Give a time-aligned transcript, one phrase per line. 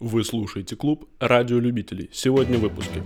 [0.00, 2.08] Вы слушаете клуб радиолюбителей.
[2.10, 3.02] Сегодня в выпуске.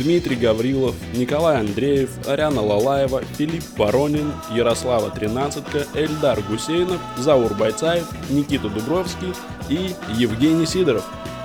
[0.00, 8.68] Дмитрий Гаврилов, Николай Андреев, Ариана Лалаева, Филипп Воронин, Ярослава Тринадцатка, Эльдар Гусейнов, Заур Бойцаев, Никита
[8.68, 9.32] Дубровский
[9.70, 11.08] и Евгений Сидоров–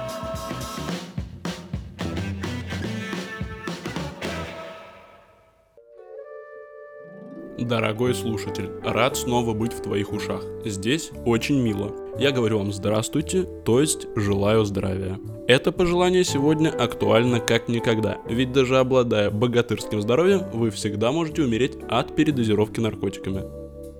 [7.62, 10.44] Дорогой слушатель, рад снова быть в твоих ушах.
[10.66, 11.92] Здесь очень мило.
[12.18, 15.20] Я говорю вам здравствуйте, то есть желаю здравия.
[15.48, 21.78] Это пожелание сегодня актуально как никогда, ведь даже обладая богатырским здоровьем, вы всегда можете умереть
[21.88, 23.44] от передозировки наркотиками.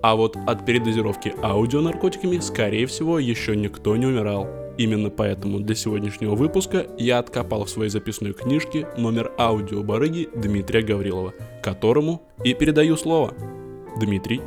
[0.02, 4.61] А вот от передозировки аудионаркотиками, скорее всего, еще никто не умирал.
[4.78, 11.34] Именно поэтому для сегодняшнего выпуска я откопал в своей записной книжке номер аудиобарыги Дмитрия Гаврилова,
[11.62, 13.34] которому и передаю слово.
[14.00, 14.40] Дмитрий.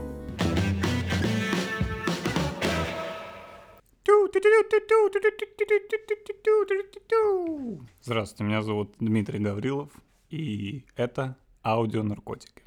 [8.02, 9.90] Здравствуйте, меня зовут Дмитрий Гаврилов,
[10.30, 12.64] и это аудионаркотики.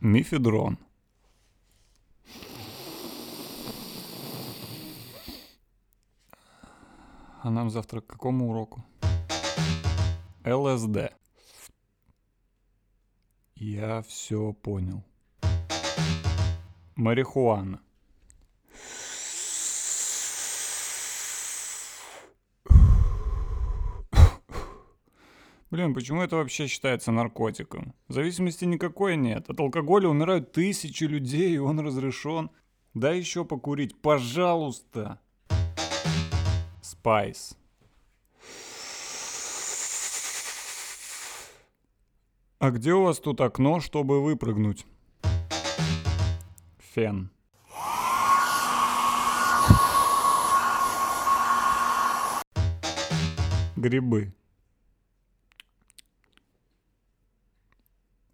[0.00, 0.78] Мифедрон–
[7.44, 8.84] А нам завтра к какому уроку?
[10.44, 11.12] ЛСД.
[13.56, 15.02] Я все понял.
[16.94, 17.80] Марихуана.
[25.72, 27.92] Блин, почему это вообще считается наркотиком?
[28.06, 29.50] Зависимости никакой нет.
[29.50, 32.50] От алкоголя умирают тысячи людей, и он разрешен.
[32.94, 35.18] Дай еще покурить, пожалуйста.
[37.02, 37.56] Spice.
[42.58, 44.86] А где у вас тут окно, чтобы выпрыгнуть?
[46.78, 47.30] Фен.
[53.74, 54.32] Грибы.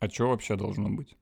[0.00, 1.16] А что вообще должно быть?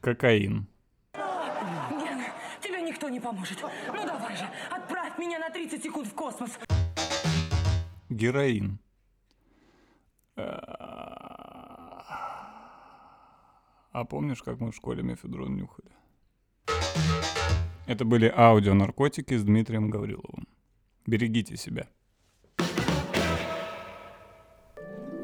[0.00, 0.68] Кокаин.
[1.14, 2.26] Гена,
[2.60, 3.58] тебе никто не поможет.
[3.60, 4.81] Ну давай же, отправь
[5.22, 6.58] меня на 30 секунд в космос.
[8.10, 8.78] Героин.
[13.94, 15.92] А помнишь, как мы в школе мефедрон нюхали?
[17.86, 20.48] Это были аудионаркотики с Дмитрием Гавриловым.
[21.06, 21.86] Берегите себя.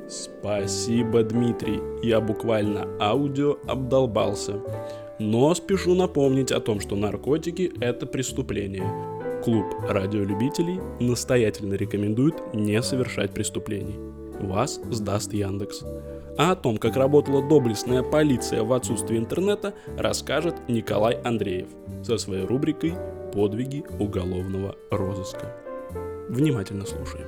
[0.09, 1.81] Спасибо, Дмитрий.
[2.07, 4.63] Я буквально аудио обдолбался.
[5.19, 9.18] Но спешу напомнить о том, что наркотики– это преступление.
[9.49, 13.97] Клуб радиолюбителей настоятельно рекомендует не совершать преступлений.
[14.47, 15.85] Вас сдаст Яндекс.
[16.37, 21.69] А о том, как работала доблестная полиция в отсутствии интернета, расскажет Николай Андреев
[22.05, 22.93] со своей рубрикой
[23.33, 25.57] «Подвиги уголовного розыска».
[26.29, 27.27] Внимательно слушаем.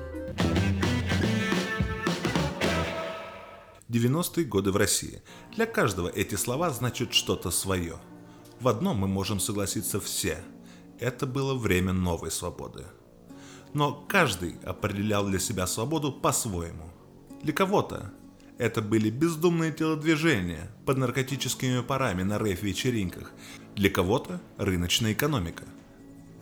[3.89, 5.23] 90-е годы в России.
[5.55, 7.95] Для каждого эти слова значат что-то свое.
[8.59, 10.37] В одном мы можем согласиться все.
[11.01, 12.85] Это было время новой свободы.
[13.73, 16.91] Но каждый определял для себя свободу по-своему.
[17.41, 18.13] Для кого-то
[18.59, 23.31] это были бездумные телодвижения под наркотическими парами на рейв-вечеринках.
[23.75, 25.63] Для кого-то рыночная экономика.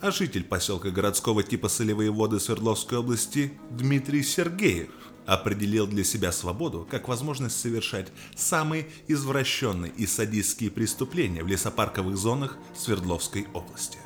[0.02, 4.90] А житель поселка городского типа Солевые воды Свердловской области Дмитрий Сергеев
[5.26, 12.58] определил для себя свободу как возможность совершать самые извращенные и садистские преступления в лесопарковых зонах
[12.76, 14.00] Свердловской области.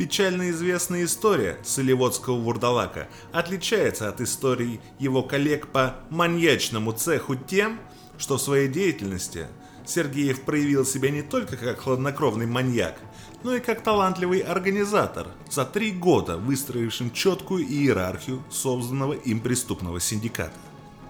[0.00, 7.78] Печально известная история солеводского вурдалака отличается от историй его коллег по маньячному цеху тем,
[8.16, 9.48] что в своей деятельности
[9.84, 12.98] Сергеев проявил себя не только как хладнокровный маньяк,
[13.42, 20.56] но и как талантливый организатор, за три года выстроившим четкую иерархию созданного им преступного синдиката.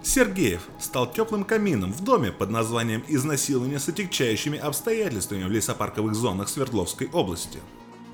[0.02, 6.48] Сергеев стал теплым камином в доме под названием «Изнасилование с отягчающими обстоятельствами в лесопарковых зонах
[6.48, 7.60] Свердловской области».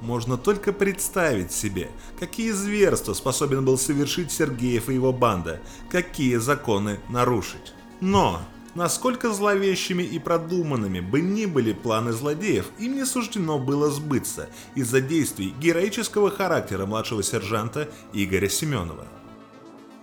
[0.00, 5.60] Можно только представить себе, какие зверства способен был совершить Сергеев и его банда,
[5.90, 7.72] какие законы нарушить.
[8.00, 8.42] Но,
[8.74, 15.00] насколько зловещими и продуманными бы ни были планы злодеев, им не суждено было сбыться из-за
[15.00, 19.06] действий героического характера младшего сержанта Игоря Семенова.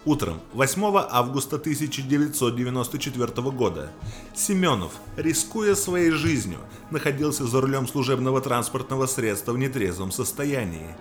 [0.06, 3.90] Утром 8 августа 1994 года
[4.36, 6.60] Семенов, рискуя своей жизнью,
[6.92, 10.94] находился за рулем служебного транспортного средства в нетрезвом состоянии.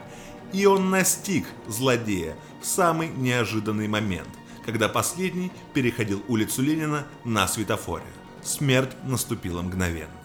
[0.53, 4.29] И он настиг злодея в самый неожиданный момент,
[4.65, 8.07] когда последний переходил улицу Ленина на светофоре.
[8.45, 10.22] Смерть наступила мгновенно.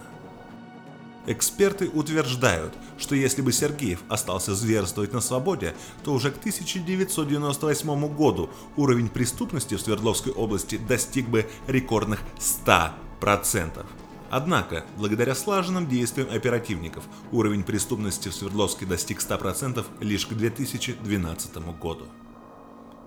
[1.27, 8.49] Эксперты утверждают, что если бы Сергеев остался зверствовать на свободе, то уже к 1998 году
[8.77, 12.21] уровень преступности в Свердловской области достиг бы рекордных
[12.65, 13.85] 100%.
[14.29, 17.03] Однако, благодаря слаженным действиям оперативников,
[17.33, 22.05] уровень преступности в Свердловске достиг 100% лишь к 2012 году.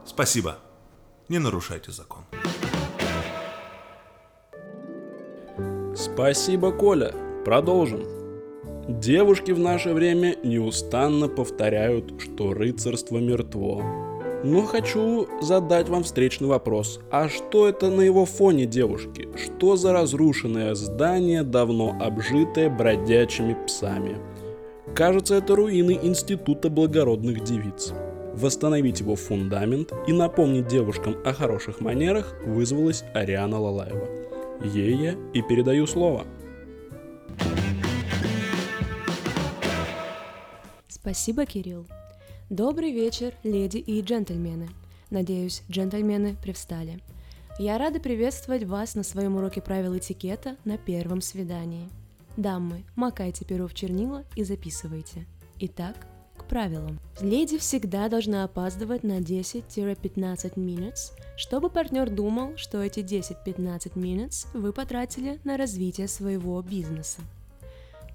[0.05, 0.59] Спасибо.
[1.31, 2.25] Не нарушайте закон.
[5.95, 7.30] Спасибо, Коля.
[7.45, 8.03] Продолжим.
[8.87, 13.83] Девушки в наше время неустанно повторяют, что рыцарство мертво.
[14.45, 17.01] Но хочу задать вам встречный вопрос.
[17.11, 19.29] А что это на его фоне, девушки?
[19.37, 24.19] Что за разрушенное здание, давно обжитое бродячими псами?
[24.95, 27.95] Кажется, это руины Института благородных девиц.
[28.35, 34.09] Восстановить его фундамент и напомнить девушкам о хороших манерах вызвалась Ариана Лалаева.
[34.63, 36.27] Ей я и передаю слово.
[41.01, 41.87] Спасибо, Кирилл.
[42.51, 44.69] Добрый вечер, леди и джентльмены.
[45.09, 47.01] Надеюсь, джентльмены привстали.
[47.59, 51.89] Я рада приветствовать вас на своем уроке правил этикета на первом свидании.
[52.37, 55.27] Дамы, макайте перо в чернила и записывайте.
[55.59, 55.97] Итак,
[56.37, 57.01] к правилам.
[57.23, 60.95] Леди всегда должна опаздывать на 10-15 минут,
[61.39, 67.23] чтобы партнер думал, что эти 10-15 минут вы потратили на развитие своего бизнеса.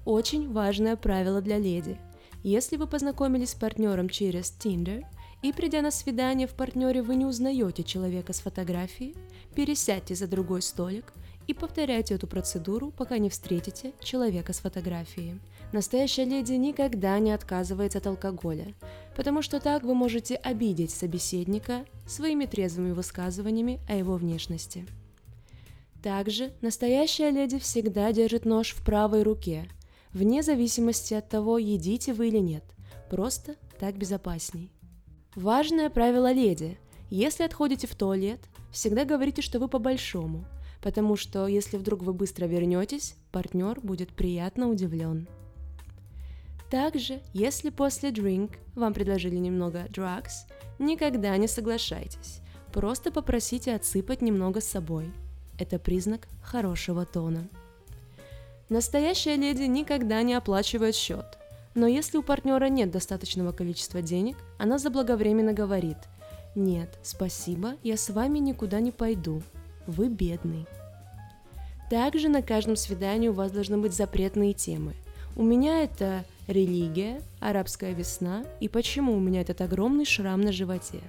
[0.04, 1.98] Очень важное правило для леди.
[2.46, 5.04] Если вы познакомились с партнером через Tinder
[5.42, 9.16] и придя на свидание в партнере вы не узнаете человека с фотографией,
[9.56, 11.12] пересядьте за другой столик
[11.48, 15.40] и повторяйте эту процедуру, пока не встретите человека с фотографией.
[15.72, 18.74] Настоящая леди никогда не отказывается от алкоголя,
[19.16, 24.86] потому что так вы можете обидеть собеседника своими трезвыми высказываниями о его внешности.
[26.00, 29.68] Также настоящая леди всегда держит нож в правой руке,
[30.16, 32.64] вне зависимости от того, едите вы или нет.
[33.10, 34.72] Просто так безопасней.
[35.34, 36.78] Важное правило леди.
[37.10, 38.40] Если отходите в туалет,
[38.72, 40.46] всегда говорите, что вы по-большому,
[40.82, 45.28] потому что если вдруг вы быстро вернетесь, партнер будет приятно удивлен.
[46.70, 50.48] Также, если после drink вам предложили немного drugs,
[50.78, 52.40] никогда не соглашайтесь.
[52.72, 55.12] Просто попросите отсыпать немного с собой.
[55.58, 57.48] Это признак хорошего тона.
[58.68, 61.38] Настоящая леди никогда не оплачивает счет.
[61.74, 65.98] Но если у партнера нет достаточного количества денег, она заблаговременно говорит
[66.54, 69.42] «Нет, спасибо, я с вами никуда не пойду.
[69.86, 70.66] Вы бедный».
[71.90, 74.94] Также на каждом свидании у вас должны быть запретные темы.
[75.36, 81.00] У меня это религия, арабская весна и почему у меня этот огромный шрам на животе.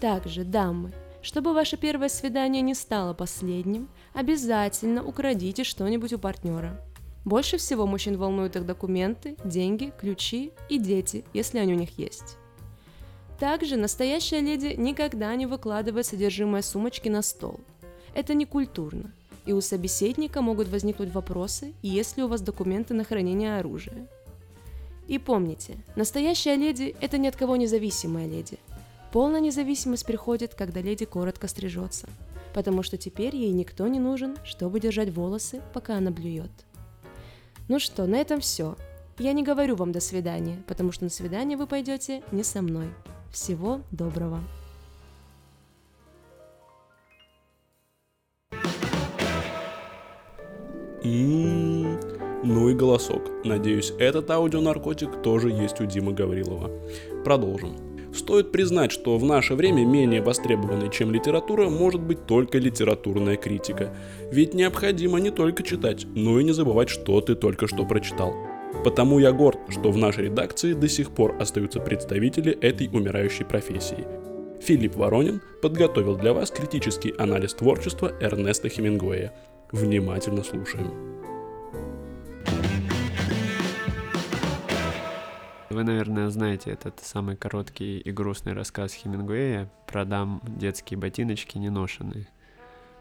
[0.00, 0.90] Также, дамы,
[1.24, 6.80] чтобы ваше первое свидание не стало последним, обязательно украдите что-нибудь у партнера.
[7.24, 12.36] Больше всего мужчин волнуют их документы, деньги, ключи и дети, если они у них есть.
[13.40, 17.58] Также настоящая леди никогда не выкладывает содержимое сумочки на стол.
[18.14, 19.12] Это не культурно–
[19.46, 24.06] и у собеседника могут возникнуть вопросы, есть ли у вас документы на хранение оружия.
[25.06, 28.58] И помните, настоящая леди– это ни от кого независимая леди.
[29.14, 32.08] Полная независимость приходит, когда леди коротко стрижется,
[32.52, 36.50] потому что теперь ей никто не нужен, чтобы держать волосы, пока она блюет.
[37.68, 38.76] Ну что, на этом все.
[39.20, 42.88] Я не говорю вам до свидания, потому что на свидание вы пойдете не со мной.
[43.30, 44.40] Всего доброго.
[51.04, 53.30] Ну и голосок.
[53.44, 56.68] Надеюсь, этот аудионаркотик тоже есть у Димы Гаврилова.
[57.22, 57.93] Продолжим.
[58.14, 63.94] Стоит признать, что в наше время менее востребованной, чем литература, может быть только литературная критика.
[64.30, 68.34] Ведь необходимо не только читать, но и не забывать, что ты только что прочитал.
[68.84, 74.06] Потому я горд, что в нашей редакции до сих пор остаются представители этой умирающей профессии.
[74.60, 79.32] Филипп Воронин подготовил для вас критический анализ творчества Эрнеста Хемингуэя–
[79.74, 81.23] Внимательно слушаем.
[85.70, 92.28] Вы, наверное, знаете этот самый короткий и грустный рассказ Хемингуэя «Продам детские ботиночки неношенные».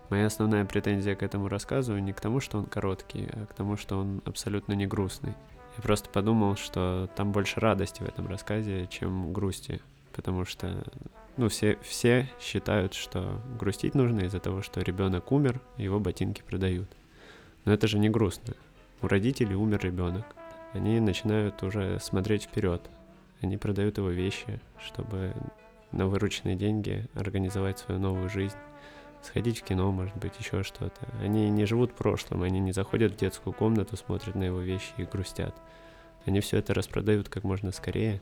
[0.10, 3.76] Моя основная претензия к этому рассказу не к тому, что он короткий, а к тому,
[3.76, 5.34] что он абсолютно не грустный.
[5.76, 9.82] Я просто подумал, что там больше радости в этом рассказе, чем грусти,
[10.14, 10.84] потому что
[11.36, 16.90] ну, все, все считают, что грустить нужно из-за того, что ребенок умер, его ботинки продают.
[17.66, 18.54] Но это же не грустно.
[19.02, 20.26] У родителей умер ребенок.
[20.74, 22.82] Они начинают уже смотреть вперед.
[23.42, 25.34] Они продают его вещи, чтобы
[25.92, 28.58] на вырученные деньги организовать свою новую жизнь,
[29.24, 31.08] Сходить в кино, может быть, еще что-то.
[31.22, 35.06] Они не живут прошлым, они не заходят в детскую комнату, смотрят на его вещи и
[35.06, 35.56] грустят.
[36.26, 38.22] Они все это распродают как можно скорее.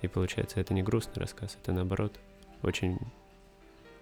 [0.00, 2.18] И получается, это не грустный рассказ, это наоборот
[2.62, 2.98] очень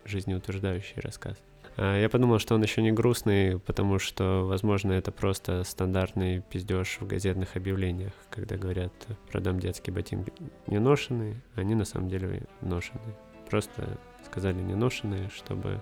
[0.05, 1.37] жизнеутверждающий рассказ.
[1.80, 6.99] А я подумал, что он еще не грустный, потому что, возможно, это просто стандартный пиздеж
[6.99, 8.92] в газетных объявлениях, когда говорят,
[9.30, 10.32] продам детские ботинки
[10.66, 13.14] не ношеные, они на самом деле ношеные.
[13.49, 15.80] Просто сказали не ношеные, чтобы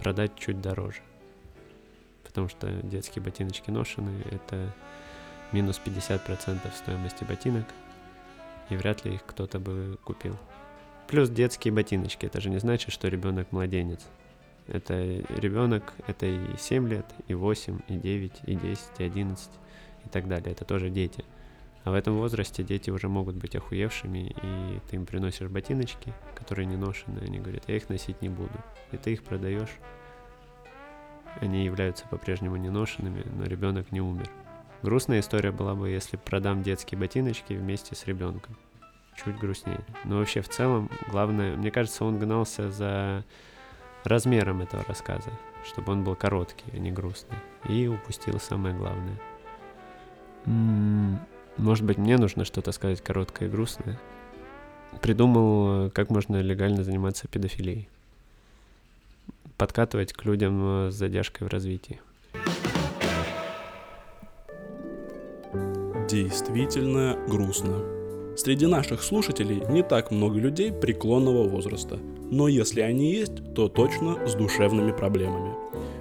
[0.00, 1.02] продать чуть дороже.
[2.24, 4.74] Потому что детские ботиночки ношеные— это
[5.52, 7.66] минус 50% стоимости ботинок,
[8.70, 10.36] и вряд ли их кто-то бы купил.
[11.06, 14.00] Плюс детские ботиночки, это же не значит, что ребенок младенец.
[14.68, 14.94] Это
[15.40, 19.50] ребенок, это и 7 лет, и 8, и 9, и 10, и 11,
[20.04, 20.52] и так далее.
[20.52, 21.24] Это тоже дети.
[21.84, 26.66] А в этом возрасте дети уже могут быть охуевшими, и ты им приносишь ботиночки, которые
[26.66, 28.52] не ношены, они говорят, я их носить не буду.
[28.92, 29.74] И ты их продаешь.
[31.40, 34.28] Они являются по-прежнему неношенными, но ребенок не умер.
[34.82, 38.56] Грустная история была бы, если продам детские ботиночки вместе с ребенком.
[39.16, 39.80] Чуть грустнее.
[40.04, 43.24] Но вообще в целом, главное, мне кажется, он гнался за
[44.04, 45.30] размером этого рассказа,
[45.64, 47.38] чтобы он был короткий, а не грустный.
[47.68, 49.18] И упустил самое главное.
[51.56, 53.98] Может быть, мне нужно что-то сказать короткое и грустное.
[55.02, 57.88] Придумал, как можно легально заниматься педофилией.
[59.56, 62.00] Подкатывать к людям э, с задержкой в развитии.
[66.08, 67.97] Действительно грустно.
[68.38, 71.98] Среди наших слушателей не так много людей преклонного возраста,
[72.30, 75.56] но если они есть, то точно с душевными проблемами.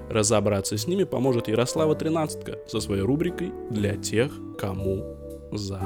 [0.08, 5.04] Разобраться с ними поможет Ярослава Тринадцатка со своей рубрикой «Для тех, кому
[5.52, 5.80] за».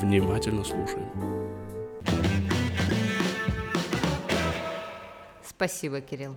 [0.00, 1.10] Внимательно слушаем.
[5.44, 6.36] Спасибо, Кирилл.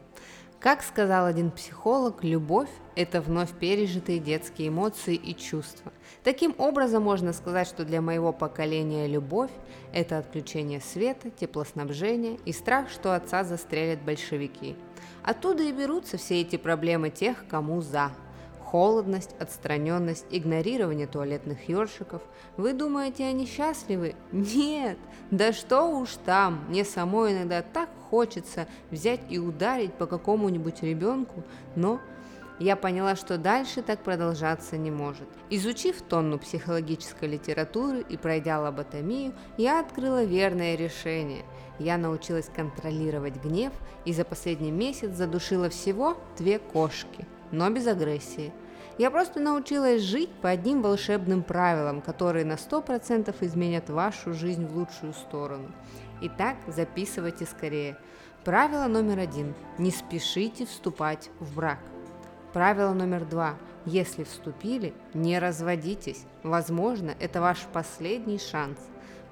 [0.59, 5.93] Как сказал один психолог, любовь– это вновь пережитые детские эмоции и чувства.
[6.23, 9.51] Таким образом, можно сказать, что для моего поколения любовь–
[9.93, 14.75] это отключение света, теплоснабжения и страх, что отца застрелят большевики.
[15.23, 18.11] Оттуда и берутся все эти проблемы тех, кому «за»,
[18.71, 22.21] холодность, отстраненность, игнорирование туалетных ёршиков.
[22.57, 24.15] Вы думаете, они счастливы?
[24.31, 24.97] Нет!
[25.31, 26.65] Да что уж там!
[26.67, 31.43] Мне самой иногда так хочется взять и ударить по какому-нибудь ребенку,
[31.75, 32.01] но
[32.59, 35.27] я поняла, что дальше так продолжаться не может.
[35.49, 41.45] Изучив тонну психологической литературы и пройдя лоботомию, я открыла верное решение.
[41.79, 43.71] Я научилась контролировать гнев
[44.05, 48.53] и за последний месяц задушила всего две кошки– но без агрессии.
[48.97, 54.75] Я просто научилась жить по одним волшебным правилам, которые на 100% изменят вашу жизнь в
[54.75, 55.71] лучшую сторону.
[56.21, 57.97] Итак, записывайте скорее.
[58.43, 59.53] Правило номер один.
[59.77, 61.79] Не спешите вступать в брак.
[62.53, 63.55] Правило номер два.
[63.85, 66.25] Если вступили, не разводитесь.
[66.41, 68.79] Возможно, это ваш последний шанс.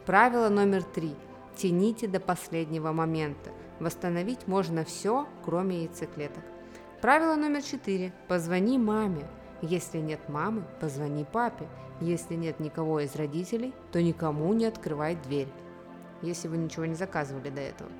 [0.05, 1.15] Правило номер три.
[1.55, 3.50] Тяните до последнего момента.
[3.79, 6.43] Восстановить можно все, кроме яйцеклеток.
[7.05, 8.12] Правило номер четыре.
[8.27, 9.27] Позвони маме.
[9.62, 11.67] Если нет мамы, позвони папе.
[12.01, 15.50] Если нет никого из родителей, то никому не открывай дверь.
[16.24, 17.91] Если вы ничего не заказывали до этого.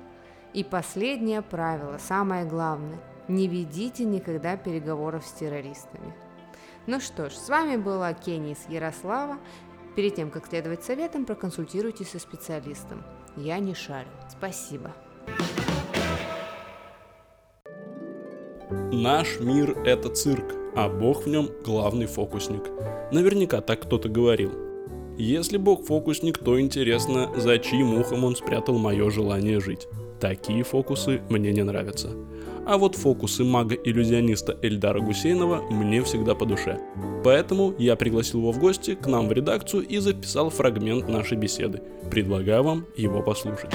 [0.54, 2.98] И последнее правило, самое главное.
[3.28, 6.12] Не ведите никогда переговоров с террористами.
[6.88, 9.38] Ну что ж, с вами была Кенни из Ярослава.
[9.94, 13.04] Перед тем, как следовать советам, проконсультируйтесь со специалистом.
[13.36, 14.08] Я не шарю.
[14.28, 14.90] Спасибо.
[18.92, 22.62] Наш мир– это цирк, а Бог в нем– главный фокусник.
[23.12, 24.52] Наверняка так кто-то говорил.
[25.18, 29.88] Если Бог фокусник, то интересно, за чьим ухом он спрятал мое желание жить.
[30.20, 32.10] Такие фокусы мне не нравятся.
[32.66, 36.80] А вот фокусы мага-иллюзиониста Эльдара Гусейнова мне всегда по душе.
[37.22, 41.82] Поэтому я пригласил его в гости к нам в редакцию и записал фрагмент нашей беседы.
[42.10, 43.70] Предлагаю вам его послушать.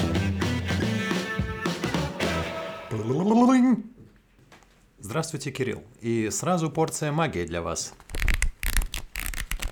[5.12, 5.82] Здравствуйте, Кирилл.
[6.00, 7.92] И сразу порция магии для вас.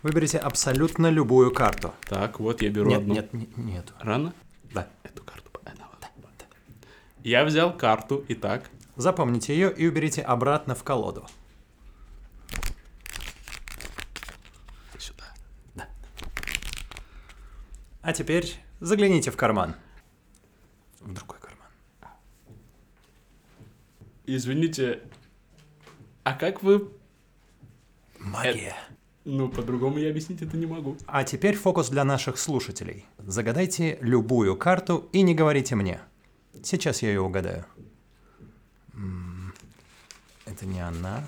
[0.02, 1.94] Выберите абсолютно любую карту.
[2.10, 3.14] Так, вот я беру нет, одну.
[3.14, 3.94] нет, нет, нету.
[4.00, 4.34] Рано?
[4.74, 4.86] Да.
[5.02, 5.50] Эту карту.
[5.64, 6.46] Да, да, да.
[7.24, 8.68] Я взял карту, итак.
[8.96, 11.26] Запомните ее и уберите обратно в колоду.
[14.98, 15.24] Сюда.
[18.02, 19.74] А теперь загляните в карман.
[21.00, 21.68] В другой карман.
[24.26, 25.00] Извините,
[26.24, 26.88] а как вы...
[28.18, 28.76] Магия.
[29.24, 30.96] Ну, по-другому я объяснить это не могу.
[31.06, 33.06] А теперь фокус для наших слушателей.
[33.18, 36.00] Загадайте любую карту и не говорите мне.
[36.62, 37.64] Сейчас я ее угадаю.
[40.46, 41.24] Это не она.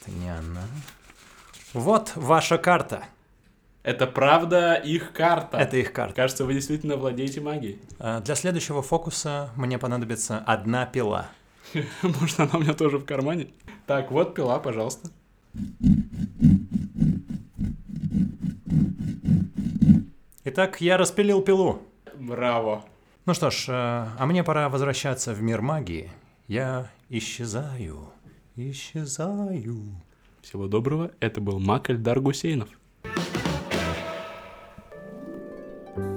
[0.00, 0.62] Это не она.
[1.72, 3.04] Вот ваша карта.
[3.82, 5.56] Это правда их карта.
[5.56, 6.14] Это их карта.
[6.14, 7.80] Кажется, вы действительно владеете магией.
[7.98, 11.30] А, Для следующего фокуса мне понадобится одна пила.
[12.02, 13.48] Может, она у меня тоже в кармане?
[13.86, 15.10] Так, вот пила, пожалуйста.
[20.44, 21.82] Итак, я распилил пилу.
[22.14, 22.84] Браво.
[23.26, 26.10] Ну что ж, э, а мне пора возвращаться в мир магии.
[26.48, 28.10] Я исчезаю,
[28.56, 29.82] исчезаю.
[30.42, 31.12] Всего доброго.
[31.20, 32.68] Это был Мак Эльдар Гусейнов.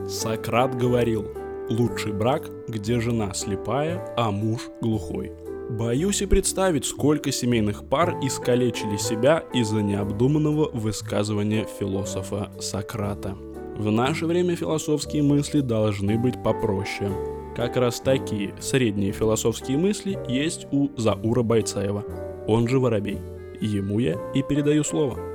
[0.09, 1.31] Сократ говорил,
[1.69, 5.31] лучший брак, где жена слепая, а муж глухой.
[5.69, 13.35] Боюсь и представить, сколько семейных пар искалечили себя из-за необдуманного высказывания философа Сократа.
[13.77, 17.11] В наше время философские мысли должны быть попроще.
[17.55, 22.05] Как раз такие средние философские мысли есть у Заура Байцаева,
[22.47, 23.19] он же Воробей.
[23.59, 25.34] Ему я и передаю слово.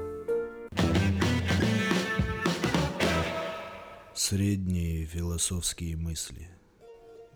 [4.31, 6.47] Средние философские мысли.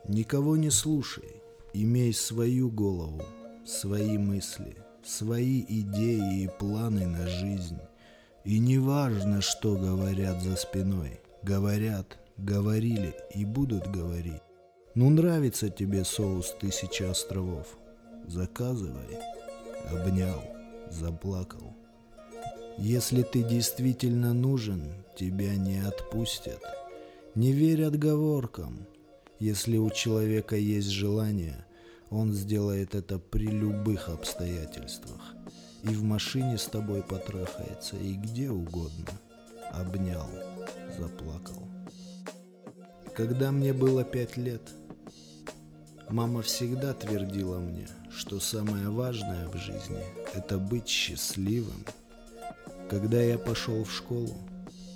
[0.07, 3.21] Никого не слушай, имей свою голову,
[3.67, 7.81] свои мысли, свои идеи и планы на жизнь.
[8.45, 11.19] И не важно, что говорят за спиной.
[11.43, 14.43] Говорят, говорили и будут говорить.
[14.95, 17.77] Ну нравится тебе соус тысячи островов?
[18.29, 19.19] Заказывай.
[19.91, 20.45] Обнял,
[20.93, 21.75] заплакал.
[22.79, 26.63] Если ты действительно нужен, тебя не отпустят.
[27.35, 28.87] Не верь отговоркам.
[29.41, 31.67] Если у человека есть желание,
[32.09, 35.35] он сделает это при любых обстоятельствах.
[35.83, 39.09] И в машине с тобой потрахается, и где угодно.
[39.73, 40.29] Обнял,
[40.97, 41.67] заплакал.
[43.17, 44.63] Когда мне было пять лет,
[46.09, 51.85] мама всегда твердила мне, что самое важное в жизни– это быть счастливым.
[52.89, 54.37] Когда я пошел в школу,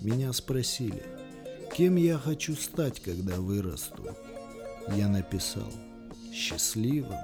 [0.03, 1.03] меня спросили,
[1.75, 4.05] кем я хочу стать, когда вырасту.
[4.95, 5.73] Я написал
[6.33, 7.19] «счастливым».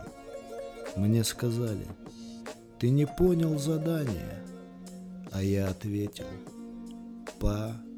[0.97, 1.87] Мне сказали,
[2.79, 4.45] ты не понял задание.
[5.33, 6.27] А я ответил
[7.41, 7.89] «па-са-си».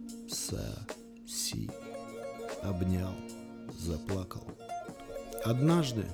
[2.62, 3.14] Обнял,
[3.78, 4.44] заплакал.
[5.44, 6.04] Однажды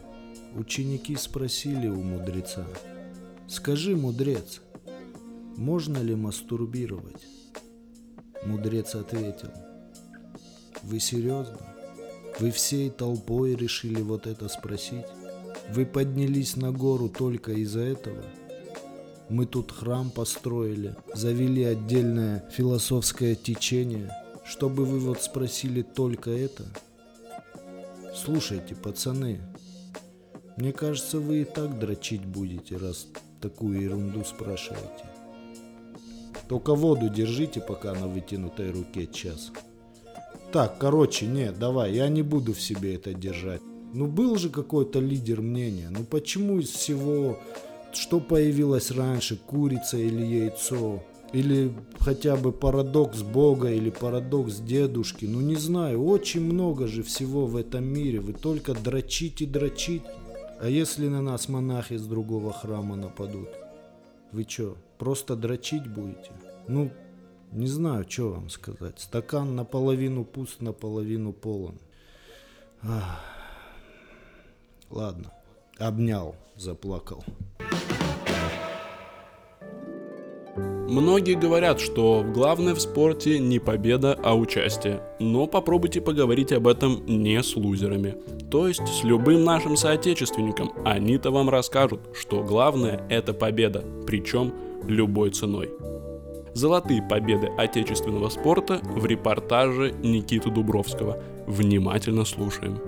[0.55, 2.67] ученики спросили у мудреца,
[3.49, 4.61] «Скажи, мудрец,
[5.57, 7.27] можно ли мастурбировать?»
[8.45, 9.53] Мудрец ответил,
[10.83, 11.59] «Вы серьезно?
[12.39, 15.07] Вы всей толпой решили вот это спросить?
[15.71, 18.23] Вы поднялись на гору только из-за этого?
[19.29, 24.11] Мы тут храм построили, завели отдельное философское течение,
[24.45, 26.65] чтобы вы вот спросили только это?
[28.15, 29.41] Слушайте, пацаны,
[30.57, 33.07] мне кажется, вы и так дрочить будете, раз
[33.41, 35.07] такую ерунду спрашиваете.
[36.49, 39.51] Только воду держите пока на вытянутой руке час.
[40.53, 43.63] Так, короче, нет, давай, я не буду в себе это держать.
[43.95, 45.89] Ну был же какой-то лидер мнения.
[45.91, 47.39] Ну почему из всего,
[47.93, 51.03] что появилось раньше, курица или яйцо?
[51.33, 55.25] Или хотя бы парадокс Бога или парадокс дедушки.
[55.25, 58.21] Ну не знаю, очень много же всего в этом мире.
[58.21, 60.05] Вы только дрочите, дрочите.
[60.61, 63.49] А если на нас монахи из другого храма нападут?
[64.33, 66.31] Вы чё, просто дрочить будете?
[66.69, 66.91] Ну,
[67.53, 68.99] не знаю, что вам сказать.
[68.99, 71.79] Стакан наполовину пуст, наполовину полон.
[72.83, 73.21] Ах.
[74.91, 75.33] Ладно,
[75.79, 77.25] обнял, заплакал.
[80.89, 85.03] Многие говорят, что главное в спорте не победа, а участие.
[85.21, 88.15] Но попробуйте поговорить об этом не с лузерами.
[88.51, 90.73] То есть с любым нашим соотечественником.
[90.85, 94.53] Они-то вам расскажут, что главное это победа, причем
[94.87, 95.71] любой ценой.
[96.55, 101.23] Золотые победы отечественного спорта в репортаже Никиты Дубровского.
[101.47, 102.79] Внимательно слушаем.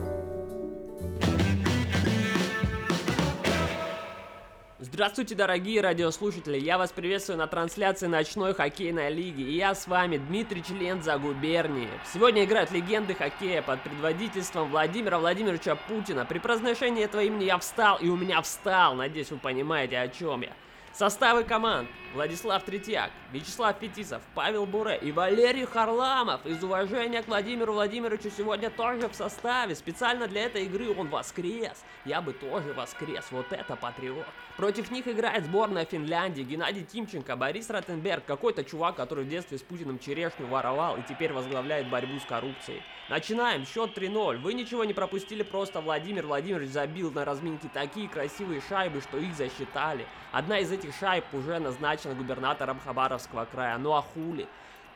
[4.78, 6.58] Здравствуйте, дорогие радиослушатели!
[6.58, 9.40] Я вас приветствую на трансляции ночной хоккейной лиги.
[9.40, 11.88] И я с вами Дмитрий Член за губернии.
[12.12, 16.26] Сегодня играют легенды хоккея под предводительством Владимира Владимировича Путина.
[16.26, 18.94] При произношении этого имени я встал, и у меня встал.
[18.94, 20.52] Надеюсь, вы понимаете, о чем я.
[20.92, 21.88] Составы команд.
[22.14, 28.70] Владислав Третьяк, Вячеслав Фетисов, Павел Буре и Валерий Харламов из уважения к Владимиру Владимировичу сегодня
[28.70, 29.74] тоже в составе.
[29.74, 31.84] Специально для этой игры он воскрес.
[32.04, 33.26] Я бы тоже воскрес.
[33.32, 34.26] Вот это патриот.
[34.56, 39.62] Против них играет сборная Финляндии, Геннадий Тимченко, Борис Ротенберг, какой-то чувак, который в детстве с
[39.62, 42.80] Путиным черешню воровал и теперь возглавляет борьбу с коррупцией.
[43.10, 44.38] Начинаем, счет 3-0.
[44.38, 49.34] Вы ничего не пропустили, просто Владимир Владимирович забил на разминке такие красивые шайбы, что их
[49.34, 50.06] засчитали.
[50.30, 53.78] Одна из этих шайб уже назначена губернатором Хабаровского края.
[53.78, 54.46] Ну а хули?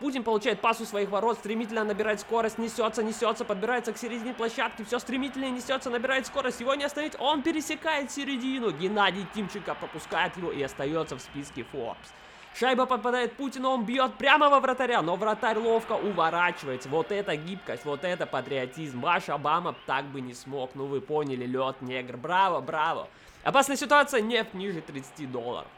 [0.01, 4.85] Путин получает пас у своих ворот, стремительно набирает скорость, несется, несется, подбирается к середине площадки,
[4.85, 8.71] все стремительнее несется, набирает скорость, его не остановить, он пересекает середину.
[8.71, 11.97] Геннадий Тимченко пропускает его и остается в списке Forbes.
[12.55, 16.89] Шайба попадает Путину, он бьет прямо во вратаря, но вратарь ловко уворачивается.
[16.89, 19.01] Вот это гибкость, вот это патриотизм.
[19.01, 20.71] Ваш Обама так бы не смог.
[20.75, 22.17] Ну вы поняли, лед, негр.
[22.17, 23.09] Браво, браво.
[23.45, 25.69] Опасная ситуация, нефть ниже 30 долларов.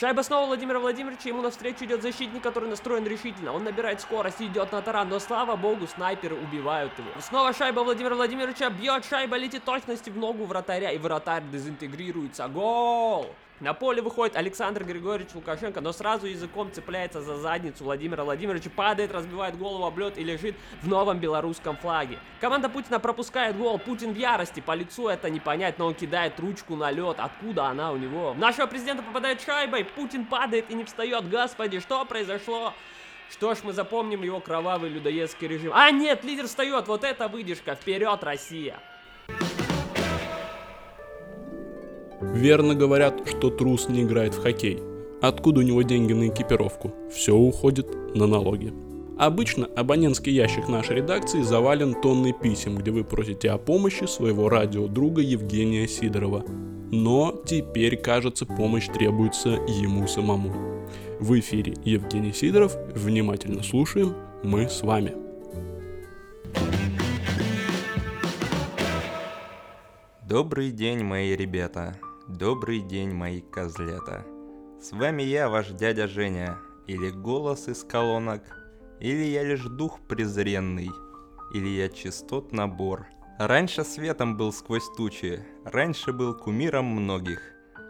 [0.00, 3.52] Шайба снова Владимира Владимировича, ему навстречу идет защитник, который настроен решительно.
[3.52, 7.10] Он набирает скорость и идет на таран, но слава богу, снайперы убивают его.
[7.20, 12.48] Снова шайба Владимира Владимировича бьет, шайба летит точности в ногу вратаря, и вратарь дезинтегрируется.
[12.48, 13.26] Гол!
[13.60, 19.12] На поле выходит Александр Григорьевич Лукашенко, но сразу языком цепляется за задницу Владимира Владимировича, падает,
[19.12, 22.18] разбивает голову об лед и лежит в новом белорусском флаге.
[22.40, 26.40] Команда Путина пропускает гол, Путин в ярости, по лицу это не понять, но он кидает
[26.40, 28.32] ручку на лед, откуда она у него.
[28.32, 32.72] В нашего президента попадает шайбой, Путин падает и не встает, господи, что произошло?
[33.30, 35.72] Что ж, мы запомним его кровавый людоедский режим.
[35.74, 38.80] А нет, лидер встает, вот это выдержка, вперед, Россия!
[42.20, 44.78] Верно говорят, что трус не играет в хоккей.
[45.22, 46.92] Откуда у него деньги на экипировку?
[47.12, 48.72] Все уходит на налоги.
[49.18, 55.20] Обычно абонентский ящик нашей редакции завален тонной писем, где вы просите о помощи своего радиодруга
[55.20, 56.44] Евгения Сидорова.
[56.90, 60.52] Но теперь, кажется, помощь требуется ему самому.
[61.20, 62.76] В эфире Евгений Сидоров.
[62.94, 64.14] Внимательно слушаем.
[64.42, 65.12] Мы с вами.
[70.26, 71.98] Добрый день, мои ребята.
[72.38, 74.24] Добрый день, мои козлета.
[74.80, 76.58] С вами я, ваш дядя Женя.
[76.86, 78.44] Или голос из колонок,
[79.00, 80.90] или я лишь дух презренный,
[81.52, 83.06] или я частот набор.
[83.40, 87.40] Раньше светом был сквозь тучи, раньше был кумиром многих,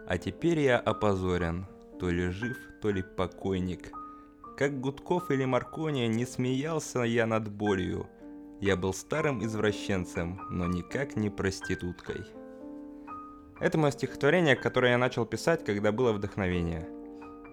[0.07, 1.67] а теперь я опозорен,
[1.99, 3.91] то ли жив, то ли покойник.
[4.57, 8.09] Как Гудков или Маркони не смеялся я над болью.
[8.59, 12.25] Я был старым извращенцем, но никак не проституткой.
[13.61, 16.89] Это мое стихотворение, которое я начал писать, когда было вдохновение.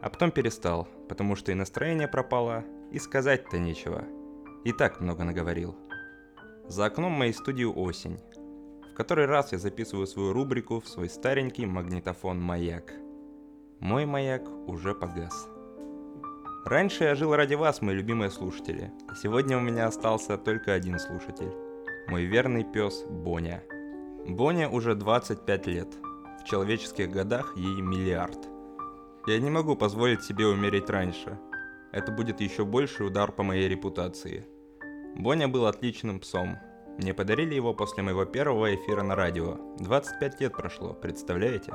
[0.01, 4.05] А потом перестал, потому что и настроение пропало, и сказать-то нечего.
[4.65, 5.77] И так много наговорил.
[6.67, 8.19] За окном моей студии осень.
[8.91, 12.95] В который раз я записываю свою рубрику в свой старенький магнитофон «Маяк».
[13.79, 15.47] Мой маяк уже погас.
[16.65, 18.91] Раньше я жил ради вас, мои любимые слушатели.
[19.23, 21.53] Сегодня у меня остался только один слушатель.
[22.09, 23.63] Мой верный пес Боня–
[24.29, 25.89] Боне уже 25 лет.
[26.39, 28.37] В человеческих годах ей миллиард.
[29.27, 31.39] Я не могу позволить себе умереть раньше.
[31.93, 34.47] Это будет еще больший удар по моей репутации.
[35.17, 36.59] Боня был отличным псом.
[36.99, 39.57] Мне подарили его после моего первого эфира на радио.
[39.79, 41.73] 25 лет прошло, представляете?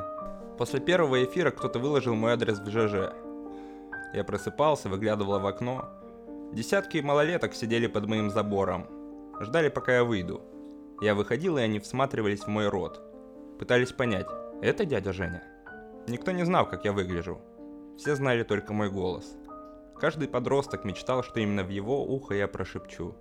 [0.55, 3.15] После первого эфира кто-то выложил мой адрес в ЖЖ.
[4.13, 5.89] Я просыпался, выглядывал в окно.
[6.51, 8.85] Десятки малолеток сидели под моим забором.
[9.41, 10.52] Ждали, пока я выйду.
[11.03, 13.01] Я выходил, и они всматривались в мой рот.
[13.59, 14.25] Пытались понять,
[14.61, 15.43] это дядя Женя?
[16.07, 17.41] Никто не знал, как я выгляжу.
[17.97, 19.35] Все знали только мой голос.
[19.99, 23.15] Каждый подросток мечтал, что именно в его ухо я прошепчу.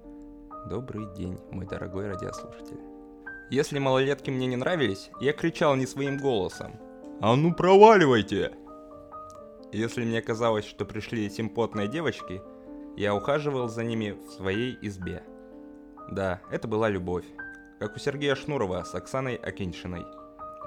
[0.71, 2.79] Добрый день, мой дорогой радиослушатель.
[3.51, 6.79] Если малолетки мне не нравились, я кричал не своим голосом.
[7.21, 8.53] «А ну проваливайте!»
[9.73, 12.43] Если мне казалось, что пришли симпотные девочки,
[12.97, 15.25] я ухаживал за ними в своей избе.
[16.09, 17.27] Да, это была любовь
[17.83, 20.07] как у Сергея Шнурова с Оксаной Акиньшиной.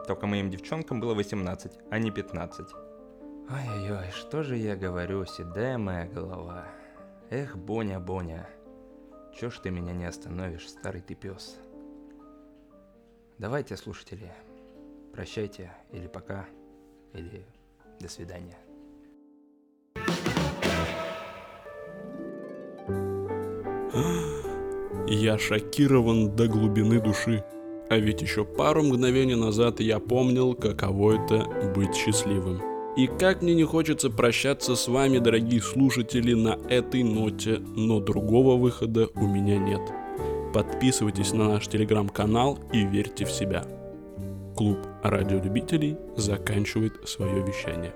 [0.06, 2.68] Только моим девчонкам было 18, а не 15.
[3.50, 6.68] Ой-ой-ой, что же я говорю, седая моя голова.
[7.30, 8.50] Эх, Боня, Боня,
[9.34, 11.58] чё ж ты меня не остановишь, старый ты пес.
[13.38, 14.34] Давайте, слушатели,
[15.14, 16.46] прощайте, или пока,
[17.14, 17.46] или
[18.02, 18.58] до свидания.
[25.08, 27.44] Я шокирован до глубины души.
[27.90, 32.60] А ведь еще пару мгновений назад я помнил, каково это быть счастливым.
[32.98, 38.56] И как мне не хочется прощаться с вами, дорогие слушатели, на этой ноте, но другого
[38.56, 39.82] выхода у меня нет.
[40.54, 43.66] Подписывайтесь на наш телеграм-канал и верьте в себя.
[44.56, 47.94] Клуб радиолюбителей заканчивает свое вещание.